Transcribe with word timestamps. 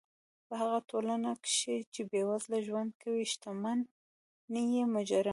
په 0.47 0.53
هغه 0.61 0.79
ټولنه 0.89 1.31
کښي، 1.43 1.77
چي 1.93 2.01
بېوزله 2.11 2.59
ژوند 2.67 2.91
کوي، 3.01 3.25
ښتمن 3.33 3.79
ئې 4.53 4.81
مجرمان 4.95 5.23
يي. 5.27 5.29